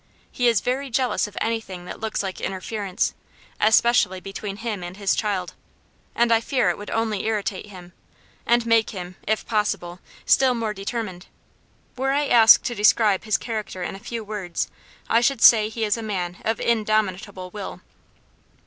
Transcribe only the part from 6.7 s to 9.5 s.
it would only irritate him, and make him, if